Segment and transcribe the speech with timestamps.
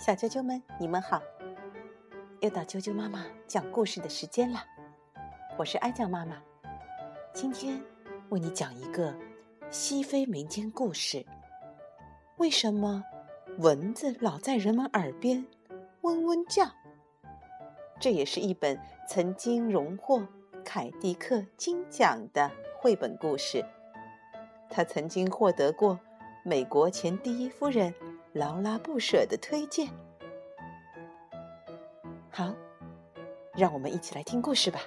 [0.00, 1.20] 小啾啾们，你们好！
[2.40, 4.64] 又到啾啾妈妈讲故事的时间了，
[5.58, 6.38] 我是安酱妈妈。
[7.34, 7.78] 今天
[8.30, 9.14] 为你讲一个
[9.68, 11.22] 西非民间故事：
[12.38, 13.04] 为什么
[13.58, 15.44] 蚊子老在人们耳边
[16.00, 16.66] 嗡嗡叫？
[18.00, 20.26] 这也是一本曾经荣获
[20.64, 23.62] 凯迪克金奖的绘本故事。
[24.70, 26.00] 它曾经获得过
[26.42, 27.92] 美国前第一夫人。
[28.32, 29.88] 劳拉不舍的推荐。
[32.30, 32.54] 好，
[33.54, 34.80] 让我们一起来听故事吧。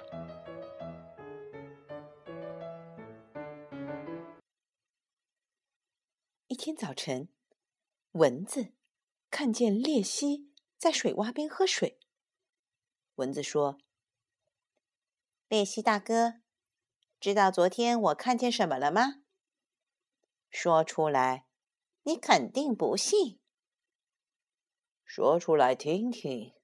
[6.46, 7.28] 一天早晨，
[8.12, 8.72] 蚊子
[9.30, 11.98] 看见鬣蜥在水洼边喝水。
[13.16, 13.76] 蚊子说
[15.50, 16.40] ：“鬣蜥大哥，
[17.20, 19.22] 知道昨天我看见什么了吗？
[20.48, 21.44] 说出来。”
[22.04, 23.40] 你肯定不信，
[25.04, 26.54] 说出来听听。”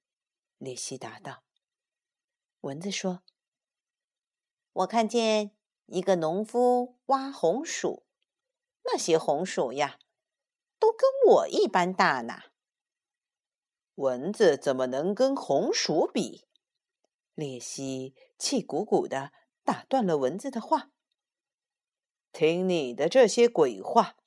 [0.59, 1.43] 鬣蜥答道。
[2.61, 3.23] 蚊子说
[4.71, 5.55] ：“我看见
[5.87, 8.05] 一个农夫挖红薯，
[8.83, 9.97] 那些红薯呀，
[10.77, 12.35] 都跟我一般大呢。”
[13.95, 16.47] 蚊子怎么能跟红薯比？
[17.33, 19.31] 列西气鼓鼓的
[19.63, 20.91] 打断了蚊子的话
[22.31, 24.17] ：“听你的这些鬼话！”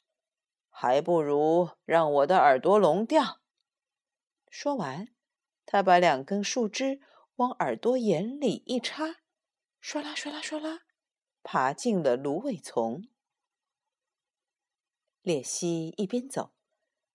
[0.76, 3.40] 还不如让我的耳朵聋掉。
[4.50, 5.14] 说完，
[5.64, 7.00] 他把两根树枝
[7.36, 9.20] 往耳朵眼里一插，
[9.80, 10.80] 唰啦唰啦唰啦，
[11.44, 13.04] 爬进了芦苇丛。
[15.22, 16.52] 鬣蜥一边走，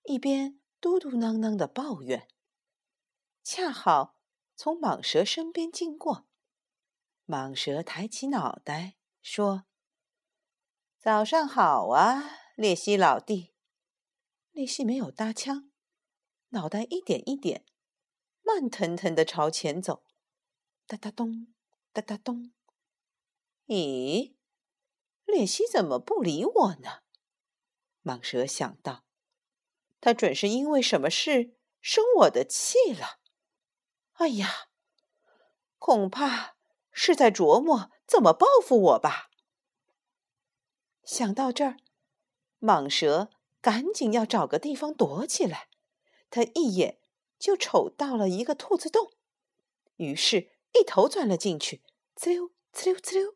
[0.04, 2.30] 一边嘟嘟囔囔的抱怨。
[3.44, 4.16] 恰好
[4.56, 6.26] 从蟒蛇身边经过，
[7.28, 9.66] 蟒蛇抬起脑袋说
[10.98, 13.49] ：“早上好啊。”鬣蜥老弟，
[14.60, 15.72] 鬣蜥没有搭腔，
[16.50, 17.64] 脑袋一点一点，
[18.42, 20.04] 慢腾腾的朝前走，
[20.86, 21.48] 哒哒咚，
[21.94, 22.52] 哒哒咚。
[23.68, 24.36] 咦，
[25.26, 27.04] 鬣蜥怎么不理我呢？
[28.04, 29.06] 蟒蛇想到，
[30.02, 33.22] 他准是因为什么事生我的气了。
[34.16, 34.68] 哎呀，
[35.78, 36.58] 恐怕
[36.92, 39.30] 是在琢磨怎么报复我吧。
[41.06, 41.78] 想到这儿。
[42.60, 43.30] 蟒蛇
[43.62, 45.68] 赶紧要找个地方躲起来，
[46.30, 47.00] 它一眼
[47.38, 49.12] 就瞅到了一个兔子洞，
[49.98, 51.82] 于是一头钻了进去。
[52.16, 53.36] 滋溜，滋溜，滋溜。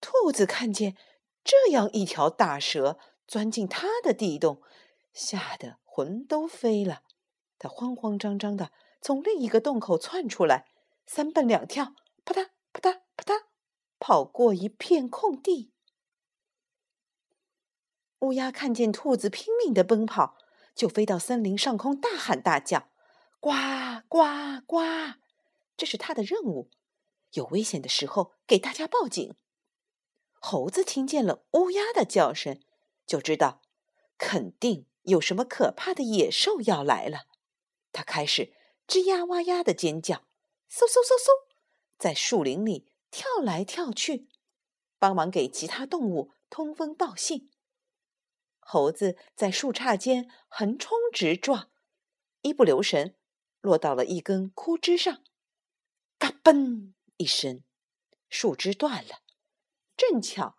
[0.00, 0.96] 兔子看见
[1.42, 4.62] 这样一条大蛇钻进它的地洞，
[5.12, 7.02] 吓得魂都飞了。
[7.58, 10.66] 它慌慌张张的从另一个洞口窜出来，
[11.06, 11.94] 三蹦两跳，
[12.24, 13.44] 啪嗒啪嗒啪嗒，
[13.98, 15.72] 跑过一片空地。
[18.20, 20.36] 乌鸦看见兔子拼命的奔跑，
[20.74, 22.88] 就飞到森林上空大喊大叫
[23.38, 23.52] ：“呱
[24.08, 24.24] 呱
[24.66, 24.78] 呱！”
[25.76, 26.70] 这是它的任务。
[27.34, 29.34] 有危险的时候，给大家报警。
[30.40, 32.60] 猴子听见了乌鸦的叫声，
[33.06, 33.60] 就知道
[34.16, 37.26] 肯定有什么可怕的野兽要来了。
[37.92, 38.52] 它开始
[38.86, 40.16] 吱呀哇呀的尖叫，
[40.68, 41.54] 嗖嗖嗖嗖，
[41.98, 44.28] 在树林里跳来跳去，
[44.98, 47.50] 帮忙给其他动物通风报信。
[48.70, 51.70] 猴子在树杈间横冲直撞，
[52.42, 53.16] 一不留神
[53.62, 55.24] 落到了一根枯枝上，
[56.18, 57.64] 嘎嘣一声，
[58.28, 59.22] 树枝断了，
[59.96, 60.56] 正巧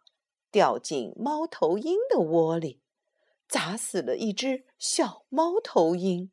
[0.50, 2.82] 掉进猫头鹰的窝里，
[3.48, 6.32] 砸死了一只小猫头鹰。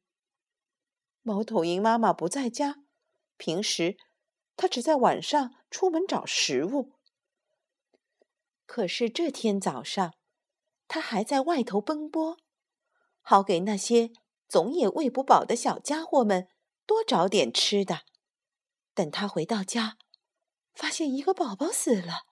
[1.20, 2.76] 猫头鹰妈妈不在家，
[3.36, 3.98] 平时
[4.56, 6.94] 它只在晚上出门找食物，
[8.64, 10.14] 可是这天早上。
[10.88, 12.36] 他还在外头奔波，
[13.20, 14.10] 好给那些
[14.48, 16.48] 总也喂不饱的小家伙们
[16.86, 18.02] 多找点吃的。
[18.94, 19.98] 等他回到家，
[20.74, 22.26] 发现一个宝宝死了。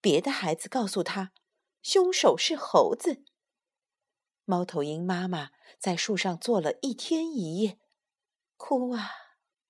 [0.00, 1.32] 别的孩子告诉他，
[1.82, 3.24] 凶手是猴子。
[4.44, 5.48] 猫头鹰妈妈
[5.78, 7.78] 在树上坐了一天一夜，
[8.58, 9.10] 哭啊，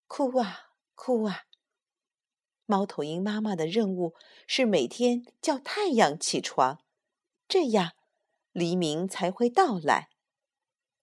[0.08, 1.44] 哭啊，哭啊。
[2.66, 4.14] 猫头鹰妈妈的任务
[4.48, 6.80] 是每天叫太阳起床。
[7.54, 7.92] 这样，
[8.50, 10.08] 黎明才会到来。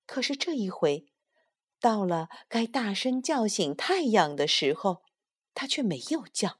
[0.06, 1.06] 可是这一回，
[1.80, 5.02] 到了该大声叫醒太阳的时候，
[5.54, 6.60] 它却没有叫。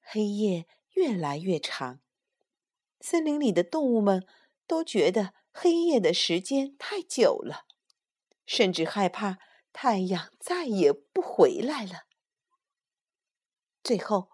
[0.00, 2.00] 黑夜越来越长，
[3.00, 4.26] 森林里的动物们
[4.66, 7.66] 都觉得黑夜的时间太久了，
[8.46, 9.36] 甚至害怕
[9.74, 12.06] 太阳再也不回来了。
[13.84, 14.30] 最后，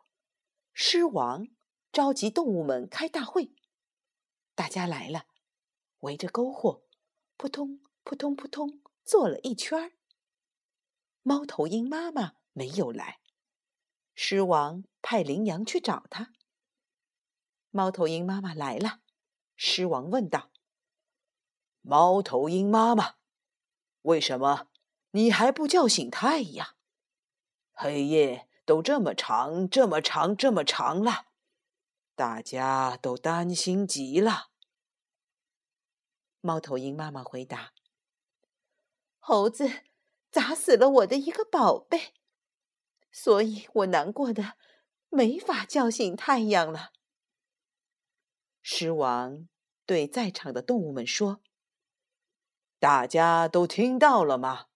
[0.73, 1.49] 狮王
[1.91, 3.51] 召集动物们开大会。
[4.55, 5.27] 大家来了，
[6.01, 6.83] 围着篝火，
[7.37, 9.93] 扑通扑通扑通坐了一圈。
[11.23, 13.21] 猫头鹰妈妈没有来，
[14.15, 16.33] 狮王派羚羊去找他。
[17.71, 19.01] 猫头鹰妈妈来了，
[19.57, 20.51] 狮王问道
[21.81, 23.15] ：“猫头鹰妈妈，
[24.03, 24.69] 为什么
[25.13, 26.77] 你还不叫醒太阳？
[27.71, 31.29] 黑夜都这么长，这么长，这么长了，
[32.15, 34.51] 大家都担心极了。”
[36.41, 37.73] 猫头鹰妈妈回答
[39.19, 39.85] ：“猴子。”
[40.33, 42.15] 砸死了我的一个宝贝，
[43.11, 44.57] 所以我难过的
[45.11, 46.93] 没法叫醒太阳了。
[48.63, 49.47] 狮王
[49.85, 51.43] 对在场的动物们说
[52.81, 54.69] ：“大家都听到了吗？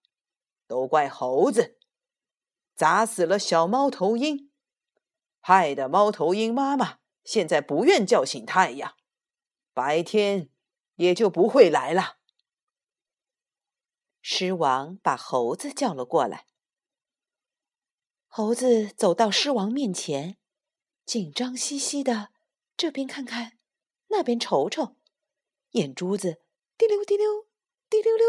[0.67, 1.79] 都怪猴子
[2.75, 4.51] 砸死了小猫头鹰，
[5.39, 8.95] 害得猫头鹰妈妈现在不愿叫醒太阳，
[9.73, 10.49] 白天
[10.95, 12.19] 也就不会来了。”
[14.23, 16.47] 狮王把猴子叫了过来。
[18.27, 20.37] 猴子走到狮王面前，
[21.05, 22.29] 紧张兮兮的，
[22.77, 23.57] 这边看看，
[24.07, 24.95] 那边瞅瞅，
[25.71, 26.41] 眼珠子
[26.77, 27.45] 滴溜滴溜，
[27.89, 28.25] 滴溜溜。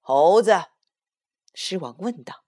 [0.00, 0.52] 猴子，
[1.54, 2.44] 狮王问道：“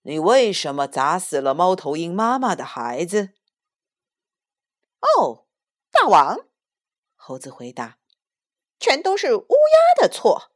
[0.00, 3.34] 你为什么砸死了猫头鹰妈妈的孩子
[5.18, 5.46] ？”“哦，
[5.90, 6.48] 大王。”
[7.14, 7.98] 猴子回答
[8.80, 10.52] ，“全都是乌鸦的错。”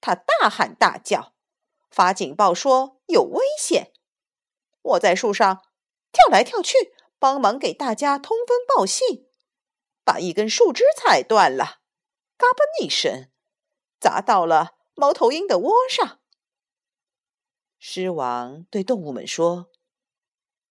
[0.00, 1.34] 他大喊大叫，
[1.90, 3.92] 发警报说有危险。
[4.80, 5.64] 我在树上
[6.12, 9.28] 跳来跳去，帮忙给大家通风报信，
[10.04, 11.80] 把一根树枝踩断了，
[12.36, 13.28] 嘎嘣一声，
[13.98, 16.20] 砸到了猫头鹰的窝上。
[17.80, 19.70] 狮王对动物们说：“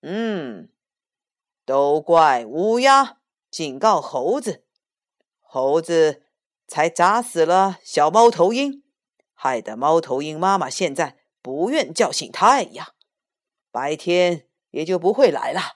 [0.02, 0.72] 嗯，
[1.68, 3.18] 都怪乌鸦
[3.52, 4.66] 警告猴子，
[5.42, 6.24] 猴子
[6.66, 8.86] 才砸死了小猫头鹰。”
[9.36, 12.96] 害得猫头鹰妈妈现在不愿叫醒太阳，
[13.70, 15.76] 白天也就不会来了。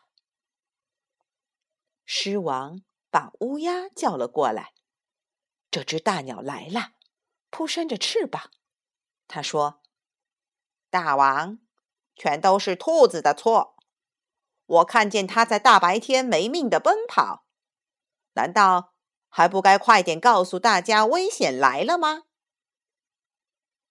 [2.05, 4.71] 狮王把乌鸦叫了过来，
[5.69, 6.93] 这只大鸟来了，
[7.49, 8.49] 扑扇着翅膀。
[9.27, 9.81] 他说
[10.89, 11.59] ：“大王，
[12.15, 13.75] 全都是兔子的错。
[14.71, 17.45] 我看见它在大白天没命的奔跑，
[18.35, 18.93] 难道
[19.27, 22.23] 还不该快点告诉大家危险来了吗？”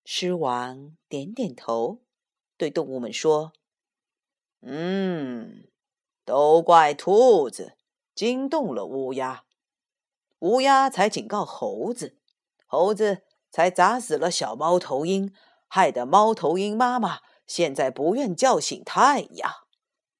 [0.06, 2.00] 狮王点点头，
[2.56, 3.52] 对动物们说
[4.62, 5.68] ：“嗯，
[6.24, 7.76] 都怪兔子
[8.14, 9.44] 惊动了乌鸦，
[10.38, 12.18] 乌鸦才警告猴子，
[12.66, 15.34] 猴子才砸死了小猫头鹰，
[15.68, 19.66] 害得猫头鹰妈妈现在不愿叫醒太阳，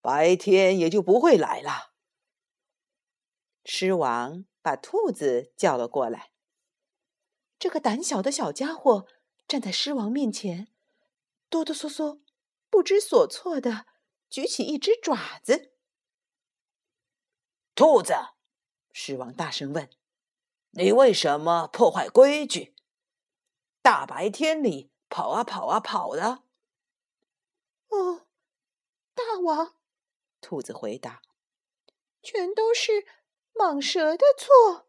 [0.01, 1.93] 白天也就不会来了。”
[3.65, 6.33] 狮王把兔子叫了过来，
[7.59, 9.07] 这个胆小的小家伙。
[9.49, 10.69] 站在狮王面前，
[11.49, 12.21] 哆哆嗦嗦、
[12.69, 13.85] 不知所措的
[14.29, 15.73] 举起一只爪子。
[17.75, 18.15] 兔子，
[18.93, 19.91] 狮王大声问
[20.71, 22.77] ：“你为什么破坏规矩？
[23.83, 26.45] 大白天里跑啊跑啊跑的？”
[27.91, 28.29] 哦，
[29.13, 29.75] 大王，
[30.51, 31.23] 兔子回答
[32.25, 33.05] ：“全都是
[33.55, 34.89] 蟒蛇的错。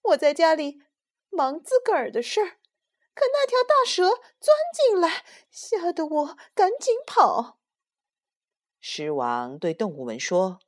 [0.00, 0.80] 我在家里
[1.28, 2.60] 忙自个儿的事儿。”
[3.12, 7.58] 可那条大蛇钻进来，吓得我赶紧跑。
[8.80, 10.60] 狮王对动物们说：“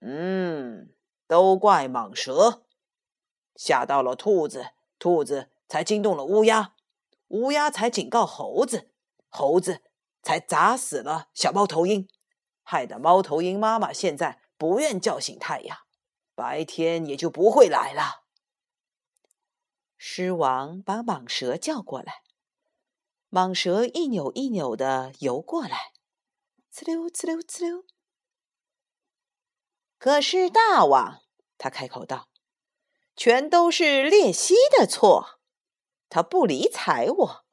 [0.00, 0.94] 嗯，
[1.28, 2.64] 都怪蟒蛇，
[3.54, 6.74] 吓到了兔子，兔子才惊动了乌鸦，
[7.28, 8.90] 乌鸦才警告猴子，
[9.28, 9.82] 猴子
[10.22, 12.08] 才砸死了小猫头鹰，
[12.68, 15.78] 害得猫头鹰妈妈现在不愿叫醒太阳，
[16.34, 18.24] 白天也就不会来了。”
[19.96, 22.22] 狮王把蟒蛇叫过来，
[23.30, 25.92] 蟒蛇一扭一扭的游过来，
[26.74, 27.84] 呲溜呲溜呲溜。
[29.98, 31.22] 可是大王，
[31.56, 32.28] 他开口道
[33.16, 35.38] ：“全都是鬣蜥的错，
[36.08, 37.46] 他不理睬我。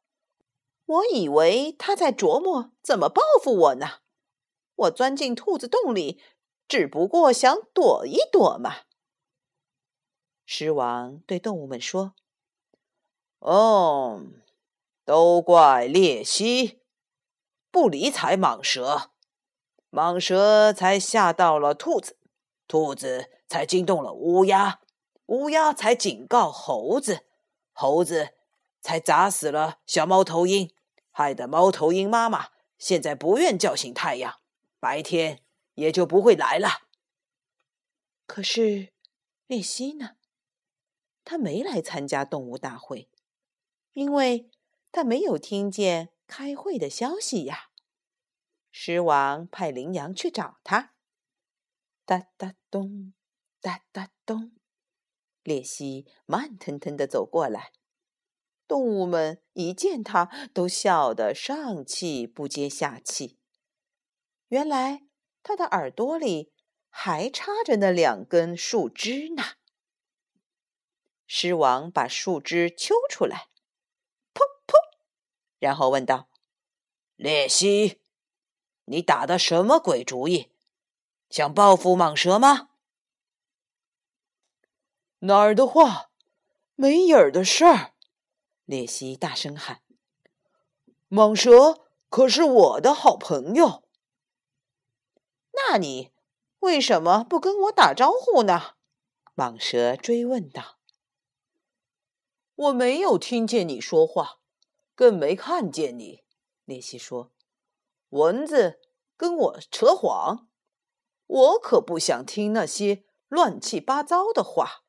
[0.86, 4.03] 我以为他在琢磨怎么报复我呢。
[4.76, 6.22] 我钻进兔子洞里，
[6.68, 8.78] 只不过想躲一躲嘛。”
[10.46, 12.14] 狮王对动物们说。
[13.40, 14.22] 哦，
[15.04, 16.80] 都怪鬣蜥
[17.70, 19.12] 不理睬蟒蛇，
[19.92, 22.18] 蟒蛇才吓到了兔子，
[22.70, 24.80] 兔子才惊动了乌鸦，
[25.26, 27.26] 乌鸦才警告猴子，
[27.74, 28.30] 猴子
[28.80, 30.74] 才砸死了小猫头鹰，
[31.12, 34.40] 害得猫头鹰妈妈现在不愿叫醒太阳，
[34.84, 35.42] 白天
[35.76, 36.90] 也就不会来了。
[38.28, 38.92] 可是
[39.48, 40.18] 鬣蜥呢？
[41.24, 43.10] 他没来参加动物大会。
[43.94, 44.52] 因为
[44.92, 47.70] 他没有听见开会的消息呀。
[48.72, 50.94] 狮王派羚羊去找他。
[52.04, 53.14] 哒哒咚，
[53.62, 54.52] 哒哒咚，
[55.46, 57.72] 鬣蜥慢腾腾的走过来。
[58.68, 63.38] 动物们一见他，都笑得上气不接下气。
[64.54, 65.02] 原来
[65.42, 66.54] 他的耳朵里
[66.92, 69.44] 还插着那两根树枝呢。
[71.26, 73.48] 狮王把树枝揪出来，
[74.32, 74.76] 噗噗，
[75.58, 76.30] 然后问道
[77.18, 78.00] ：“鬣蜥，
[78.86, 80.52] 你打的什么鬼主意？
[81.32, 82.70] 想报复蟒蛇吗？”
[85.22, 86.12] 哪儿的话，
[86.76, 87.96] 没影儿的事儿！
[88.68, 89.82] 鬣蜥大声喊
[91.10, 93.82] ：“蟒蛇可是我的好朋友。”
[95.74, 96.12] 那你
[96.60, 98.76] 为什么不跟我打招呼呢？
[99.36, 100.78] 蟒蛇追问道。
[102.54, 104.38] 我没有听见你说话，
[104.94, 106.24] 更没看见你。
[106.68, 107.32] 鬣蜥说
[108.10, 108.82] ：“蚊子
[109.18, 110.48] 跟我扯谎，
[111.26, 114.84] 我可不想听那些乱七八糟的话，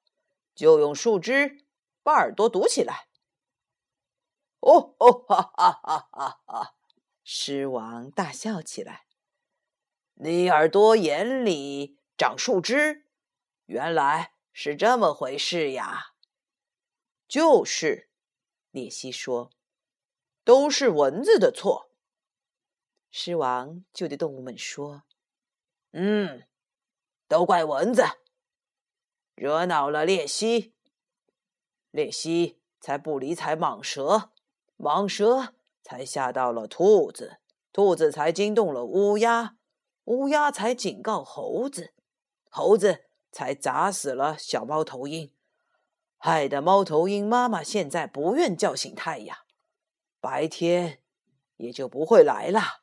[0.55, 1.65] 就用树枝
[2.03, 3.09] 把耳朵堵起来。”
[4.61, 6.75] 哦哦哈哈哈哈哈！
[7.23, 9.07] 狮王大笑起来
[10.25, 13.05] ：“你耳朵眼里长树枝，
[13.67, 16.15] 原来是这么回事呀！”
[17.29, 18.09] 就是，
[18.73, 19.51] 鬣蜥说
[20.43, 21.91] ：“都是蚊子的错。”
[23.13, 25.03] 狮王就对动物们说
[25.93, 26.45] ：“嗯，
[27.29, 28.03] 都怪蚊子，
[29.35, 30.73] 惹恼了鬣蜥，
[31.93, 34.31] 鬣蜥才不理睬蟒蛇，
[34.79, 37.41] 蟒蛇才吓到了兔子，
[37.75, 39.59] 兔子才惊动了乌鸦，
[40.05, 41.95] 乌鸦才警告猴子，
[42.51, 45.33] 猴子才砸死了小猫头鹰。”
[46.19, 49.37] 害得猫头鹰妈妈现在不愿叫醒太阳，
[50.21, 51.03] 白天
[51.57, 52.83] 也就不会来了。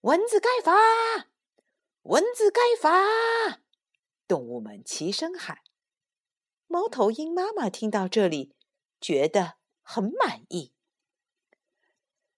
[0.00, 0.72] 蚊子该罚，
[2.02, 3.60] 蚊子该罚！
[4.28, 5.58] 动物们齐声喊。
[6.66, 8.56] 猫头鹰妈妈听到这里，
[9.00, 10.72] 觉得很满意。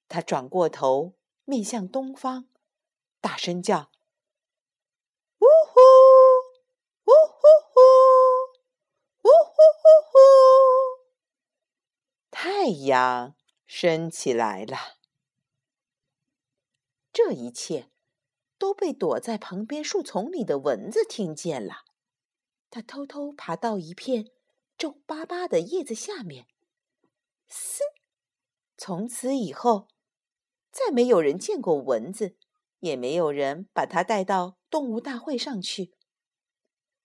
[0.08, 1.17] 他转过头，
[1.48, 2.46] 面向东方，
[3.22, 3.90] 大声叫
[5.40, 5.80] ：“呜呼，
[7.06, 7.40] 呜呼
[7.72, 7.80] 呼！”
[9.24, 10.18] 呜呼呼呼
[12.30, 13.34] 太阳
[13.66, 14.98] 升起来了，
[17.14, 17.90] 这一切
[18.58, 21.86] 都被躲在旁边树丛里的蚊子听见了。
[22.68, 24.30] 它偷偷爬到一片
[24.76, 26.46] 皱巴巴的叶子下面，
[27.48, 27.82] 嘶！
[28.76, 29.88] 从此以后，
[30.70, 32.36] 再没有人见过蚊子，
[32.80, 35.94] 也没有人把它带到动物大会上去。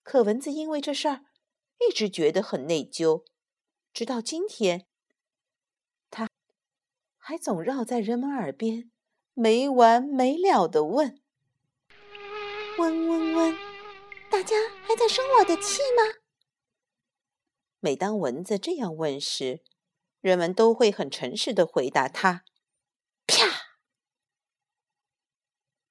[0.02, 1.24] 可蚊子因为这事儿
[1.80, 3.24] 一直觉得很内疚，
[3.92, 4.86] 直到今天。
[6.10, 6.28] 它
[7.16, 8.90] 还总绕在人们耳边，
[9.32, 11.20] 没完没了的问
[12.78, 13.56] ：“嗡嗡嗡，
[14.30, 16.20] 大家还在生我的气吗？”
[17.80, 19.62] 每当蚊子这样问时，
[20.20, 22.44] 人们都会很诚实的回答他
[23.26, 23.46] ：“啪。”